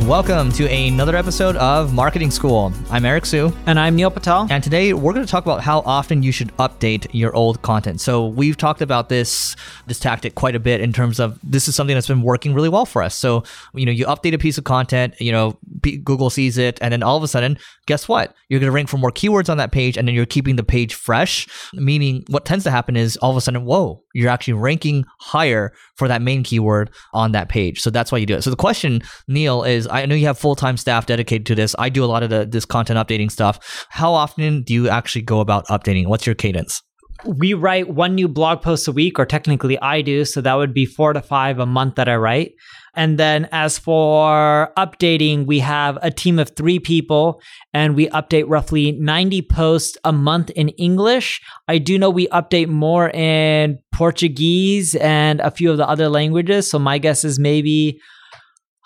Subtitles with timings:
[0.00, 2.74] Welcome to another episode of Marketing School.
[2.90, 3.52] I'm Eric Siu.
[3.64, 4.46] And I'm Neil Patel.
[4.50, 8.02] And today we're going to talk about how often you should update your old content.
[8.02, 11.74] So we've talked about this this tactic quite a bit in terms of this is
[11.74, 13.14] something that's been working really well for us.
[13.14, 16.92] So, you know, you update a piece of content, you know, Google sees it and
[16.92, 18.34] then all of a sudden, guess what?
[18.48, 20.64] You're going to rank for more keywords on that page and then you're keeping the
[20.64, 24.54] page fresh, meaning what tends to happen is all of a sudden, whoa, you're actually
[24.54, 27.80] ranking higher for that main keyword on that page.
[27.80, 28.42] So that's why you do it.
[28.42, 31.74] So the question, Neil, is I know you have full time staff dedicated to this.
[31.78, 33.86] I do a lot of the, this content updating stuff.
[33.90, 36.06] How often do you actually go about updating?
[36.06, 36.82] What's your cadence?
[37.24, 40.24] We write one new blog post a week, or technically I do.
[40.24, 42.52] So that would be four to five a month that I write.
[42.96, 47.40] And then as for updating, we have a team of three people
[47.72, 51.40] and we update roughly 90 posts a month in English.
[51.66, 56.70] I do know we update more in Portuguese and a few of the other languages.
[56.70, 58.00] So my guess is maybe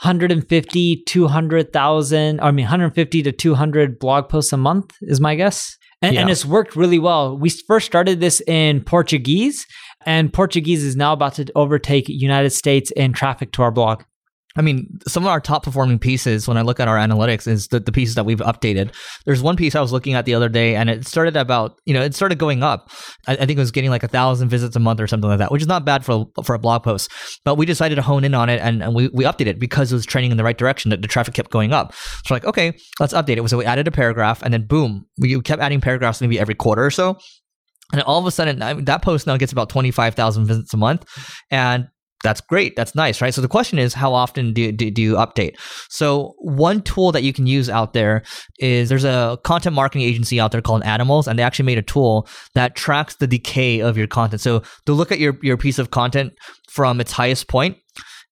[0.02, 5.76] 150, 200,000, I mean, 150 to 200 blog posts a month is my guess.
[6.00, 6.20] And, yeah.
[6.20, 7.36] and, it's worked really well.
[7.36, 9.66] We first started this in Portuguese,
[10.06, 14.04] and Portuguese is now about to overtake United States in traffic to our blog.
[14.58, 17.68] I mean, some of our top performing pieces, when I look at our analytics, is
[17.68, 18.92] the, the pieces that we've updated.
[19.24, 21.94] There's one piece I was looking at the other day, and it started about, you
[21.94, 22.90] know, it started going up.
[23.28, 25.38] I, I think it was getting like a thousand visits a month or something like
[25.38, 27.12] that, which is not bad for for a blog post.
[27.44, 29.92] But we decided to hone in on it, and, and we, we updated it because
[29.92, 30.90] it was trending in the right direction.
[30.90, 31.94] That the traffic kept going up.
[32.26, 33.48] So like, okay, let's update it.
[33.48, 36.84] So we added a paragraph, and then boom, we kept adding paragraphs maybe every quarter
[36.84, 37.16] or so.
[37.92, 41.06] And all of a sudden, that post now gets about 25,000 visits a month.
[41.50, 41.88] And
[42.24, 42.74] that's great.
[42.74, 43.32] That's nice, right?
[43.32, 45.54] So the question is, how often do, do, do, you update?
[45.88, 48.24] So one tool that you can use out there
[48.58, 51.82] is there's a content marketing agency out there called Animalz, and they actually made a
[51.82, 54.40] tool that tracks the decay of your content.
[54.40, 56.32] So to look at your, your piece of content
[56.68, 57.78] from its highest point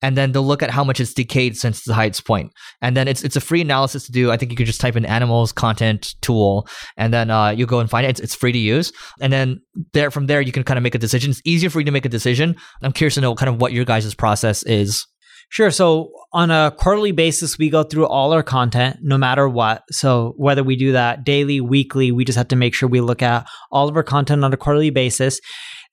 [0.02, 2.52] and then they'll look at how much it's decayed since the highest point.
[2.82, 4.30] And then it's it's a free analysis to do.
[4.30, 7.80] I think you could just type in Animalz content tool, and then uh, you go
[7.80, 8.10] and find it.
[8.10, 9.60] It's, it's free to use, and then
[9.92, 11.30] there from there you can kind of make a decision.
[11.30, 12.56] It's easier for you to make a decision.
[12.82, 15.06] I'm curious to know kind of what your guys' process is.
[15.48, 15.70] Sure.
[15.70, 19.84] So on a quarterly basis, we go through all our content, no matter what.
[19.90, 23.22] So whether we do that daily, weekly, we just have to make sure we look
[23.22, 25.40] at all of our content on a quarterly basis.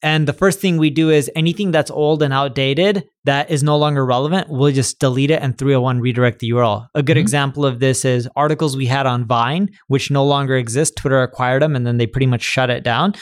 [0.02, 3.78] And the first thing we do is anything that's old and outdated that is no
[3.78, 6.88] longer relevant, we'll just delete it and 301 redirect the URL.
[6.94, 7.22] A good mm-hmm.
[7.22, 10.98] example of this is articles we had on Vine, which no longer exist.
[10.98, 13.14] Twitter acquired them and then they pretty much shut it down.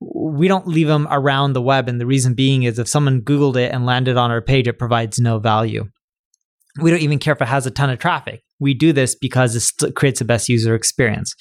[0.00, 1.88] We don't leave them around the web.
[1.88, 4.78] And the reason being is if someone Googled it and landed on our page, it
[4.78, 5.88] provides no value.
[6.80, 8.42] We don't even care if it has a ton of traffic.
[8.60, 11.34] We do this because it creates the best user experience.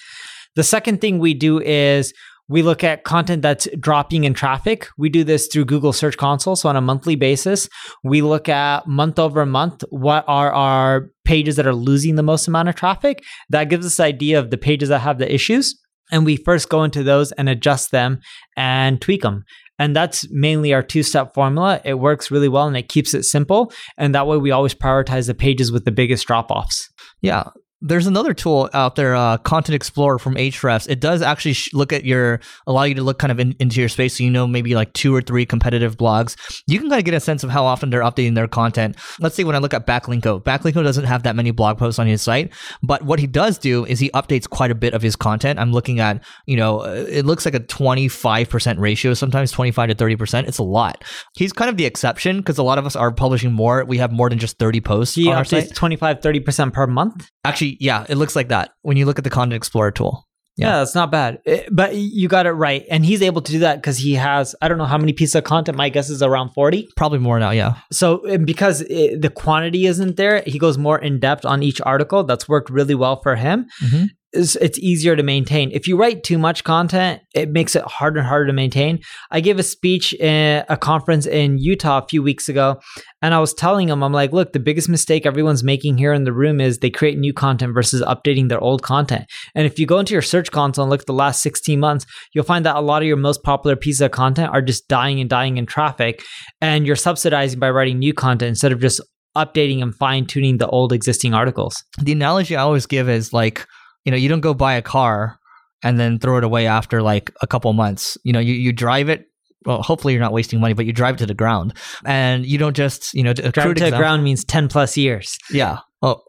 [0.55, 2.13] The second thing we do is
[2.49, 4.87] we look at content that's dropping in traffic.
[4.97, 6.55] We do this through Google Search Console.
[6.55, 7.67] So on a monthly basis,
[8.03, 12.47] we look at month over month what are our pages that are losing the most
[12.47, 13.23] amount of traffic.
[13.49, 15.77] That gives us idea of the pages that have the issues.
[16.09, 18.19] And we first go into those and adjust them
[18.55, 19.43] and tweak them.
[19.79, 21.81] And that's mainly our two step formula.
[21.85, 23.71] It works really well and it keeps it simple.
[23.97, 26.90] And that way we always prioritize the pages with the biggest drop offs.
[27.22, 27.49] Yeah
[27.82, 30.90] there's another tool out there, uh, Content Explorer from Ahrefs.
[30.90, 33.79] It does actually sh- look at your, allow you to look kind of in, into
[33.79, 36.35] your space so you know maybe like two or three competitive blogs.
[36.66, 38.96] You can kind of get a sense of how often they're updating their content.
[39.20, 42.08] Let's say when I look at Backlinko, Backlinko doesn't have that many blog posts on
[42.08, 42.52] his site,
[42.82, 45.59] but what he does do is he updates quite a bit of his content.
[45.59, 49.96] I'm looking at, you know, uh, it looks like a 25% ratio, sometimes 25 to
[49.96, 50.47] 30%.
[50.47, 51.03] It's a lot.
[51.35, 53.85] He's kind of the exception because a lot of us are publishing more.
[53.85, 57.29] We have more than just 30 posts he updates 25, 30% per month?
[57.46, 60.23] Actually, yeah, it looks like that when you look at the Content Explorer tool.
[60.59, 60.78] Yeah, Yeah.
[60.79, 61.40] that's not bad.
[61.46, 62.84] Eh, But you got it right.
[62.90, 65.35] And he's able to do that because he has, I don't know how many pieces
[65.35, 65.78] of content.
[65.78, 66.87] My guess is around 40.
[66.97, 67.52] Probably more now.
[67.52, 67.75] Yeah.
[67.91, 72.23] So, because it, the quantity isn't there, he goes more in depth on each article.
[72.23, 73.67] That's worked really well for him.
[73.84, 74.08] Mhm.
[74.34, 75.72] It's, easier to maintain.
[75.72, 79.00] If you write too much content, it makes it harder and harder to maintain.
[79.32, 82.79] I gave a speech in a conference in Utah a few weeks ago,
[83.22, 86.26] and I was telling them, I'm like, look, the biggest mistake everyone's making here in
[86.26, 89.26] the room is they create new content versus updating their old content.
[89.56, 92.06] And if you go into your search console and look at the last 16 months,
[92.34, 95.20] you'll find that a lot of your most popular pieces of content are just dying
[95.22, 96.22] and dying in traffic,
[96.59, 99.02] and you're subsidizing by writing new content instead of just
[99.38, 101.84] updating and fine tuning the old existing articles.
[102.02, 103.66] The analogy I always give is like,
[104.07, 105.37] you know, you don't go buy a car
[105.83, 108.17] and then throw it away after like a couple months.
[108.23, 109.25] You know, you, you drive it.
[109.65, 111.73] Well, hopefully you're not wasting money, but you drive it to the ground,
[112.05, 115.37] and you don't just you know Drive to the ground means 10 plus years.
[115.51, 115.79] Yeah.
[116.01, 116.21] Oh,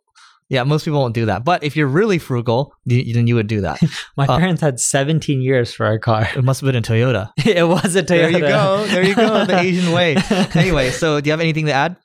[0.49, 0.65] yeah.
[0.65, 3.61] Most people won't do that, but if you're really frugal, you, then you would do
[3.61, 3.81] that.
[4.17, 6.27] My Uh, parents had 17 years for a car.
[6.37, 7.31] It must have been a Toyota.
[7.47, 8.09] it was a Toyota.
[8.09, 8.87] There you go.
[8.89, 9.45] There you go.
[9.45, 10.17] The Asian way.
[10.55, 11.97] Anyway, so do you have anything to add?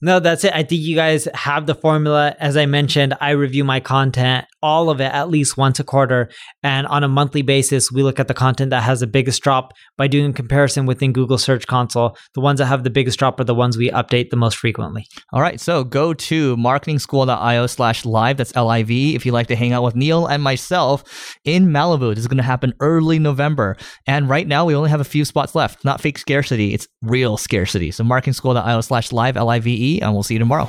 [0.00, 0.52] No, that's it.
[0.54, 2.36] I think you guys have the formula.
[2.38, 6.30] As I mentioned, I review my content, all of it, at least once a quarter.
[6.62, 9.72] And on a monthly basis, we look at the content that has the biggest drop
[9.96, 12.16] by doing comparison within Google Search Console.
[12.34, 15.06] The ones that have the biggest drop are the ones we update the most frequently.
[15.32, 18.36] All right, so go to marketingschool.io slash live.
[18.36, 19.14] That's L I V.
[19.14, 22.38] If you'd like to hang out with Neil and myself in Malibu, this is going
[22.38, 23.76] to happen early November.
[24.06, 25.84] And right now, we only have a few spots left.
[25.84, 27.90] Not fake scarcity, it's real scarcity.
[27.90, 30.68] So marketingschool.io slash live, L I V E, and we'll see you tomorrow.